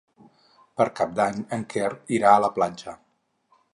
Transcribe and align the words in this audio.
Per 0.79 0.87
Cap 0.99 1.13
d'Any 1.19 1.37
en 1.57 1.65
Quer 1.75 1.91
irà 2.21 2.33
a 2.33 2.41
la 2.47 2.51
platja. 2.57 2.97